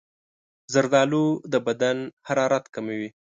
[0.73, 1.97] زردالو د بدن
[2.27, 3.09] حرارت کموي.